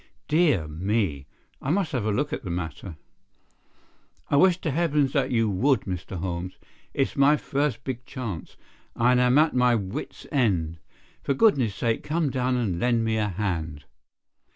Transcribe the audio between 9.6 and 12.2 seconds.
wits' end. For goodness' sake,